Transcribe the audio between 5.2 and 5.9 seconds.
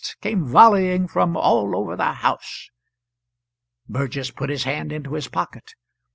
pocket.